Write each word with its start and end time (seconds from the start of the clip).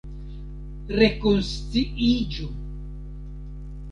Rekonsciiĝu! 1.01 2.49